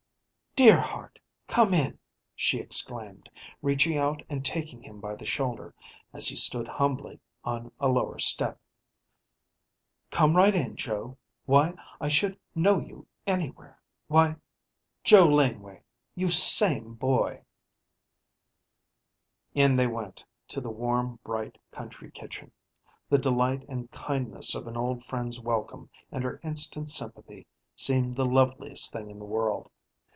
"Dear 0.53 0.81
heart, 0.81 1.17
come 1.47 1.73
in!" 1.73 1.97
she 2.35 2.59
exclaimed, 2.59 3.29
reaching 3.61 3.97
out 3.97 4.21
and 4.27 4.43
taking 4.43 4.83
him 4.83 4.99
by 4.99 5.15
the 5.15 5.25
shoulder, 5.25 5.73
as 6.11 6.27
he 6.27 6.35
stood 6.35 6.67
humbly 6.67 7.21
on 7.45 7.71
a 7.79 7.87
lower 7.87 8.19
step. 8.19 8.59
"Come 10.09 10.35
right 10.35 10.53
in, 10.53 10.75
Joe. 10.75 11.17
Why, 11.45 11.73
I 12.01 12.09
should 12.09 12.37
know 12.53 12.81
you 12.81 13.07
anywhere! 13.25 13.81
Why, 14.09 14.35
Joe 15.05 15.25
Laneway, 15.25 15.83
you 16.15 16.29
same 16.29 16.95
boy!" 16.95 17.45
In 19.53 19.77
they 19.77 19.87
went 19.87 20.25
to 20.49 20.59
the 20.59 20.69
warm, 20.69 21.17
bright, 21.23 21.57
country 21.71 22.11
kitchen. 22.11 22.51
The 23.07 23.17
delight 23.17 23.63
and 23.69 23.89
kindness 23.89 24.53
of 24.53 24.67
an 24.67 24.75
old 24.75 25.05
friend's 25.05 25.39
welcome 25.39 25.89
and 26.11 26.25
her 26.25 26.41
instant 26.43 26.89
sympathy 26.89 27.47
seemed 27.77 28.17
the 28.17 28.25
loveliest 28.25 28.91
thing 28.91 29.09
in 29.09 29.17
the 29.17 29.23
world. 29.23 29.71